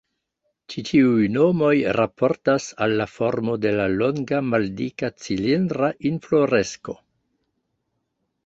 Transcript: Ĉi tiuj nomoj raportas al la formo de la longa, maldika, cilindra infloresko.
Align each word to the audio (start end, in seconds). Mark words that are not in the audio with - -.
Ĉi 0.73 0.83
tiuj 0.89 1.27
nomoj 1.33 1.73
raportas 1.97 2.65
al 2.85 2.95
la 3.01 3.07
formo 3.17 3.59
de 3.67 3.75
la 3.81 3.87
longa, 3.99 4.41
maldika, 4.55 5.13
cilindra 5.27 5.93
infloresko. 6.13 7.01